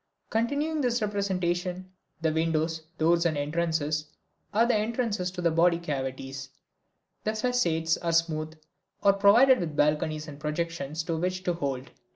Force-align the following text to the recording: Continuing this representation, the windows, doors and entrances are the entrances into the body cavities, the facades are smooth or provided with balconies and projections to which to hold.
Continuing 0.31 0.81
this 0.81 0.99
representation, 0.99 1.91
the 2.21 2.33
windows, 2.33 2.81
doors 2.97 3.23
and 3.23 3.37
entrances 3.37 4.07
are 4.51 4.65
the 4.65 4.75
entrances 4.75 5.29
into 5.29 5.43
the 5.43 5.51
body 5.51 5.77
cavities, 5.77 6.49
the 7.23 7.35
facades 7.35 7.97
are 7.99 8.11
smooth 8.11 8.59
or 9.03 9.13
provided 9.13 9.59
with 9.59 9.75
balconies 9.75 10.27
and 10.27 10.39
projections 10.39 11.03
to 11.03 11.17
which 11.17 11.43
to 11.43 11.53
hold. 11.53 11.91